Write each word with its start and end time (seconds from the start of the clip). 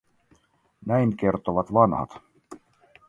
Näin 0.85 1.17
kertovat 1.17 1.71
vanhat. 1.73 2.21